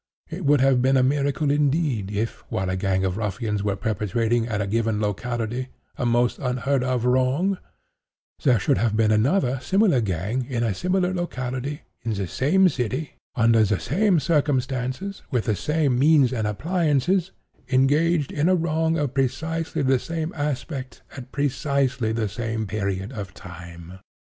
[0.31, 4.47] It would have been a miracle indeed, if, while a gang of ruffians were perpetrating,
[4.47, 7.59] at a given locality, a most unheard of wrong,
[8.41, 13.13] there should have been another similar gang, in a similar locality, in the same city,
[13.35, 17.31] under the same circumstances, with the same means and appliances,
[17.69, 23.35] engaged in a wrong of precisely the same aspect, at precisely the same period of
[23.35, 23.99] time!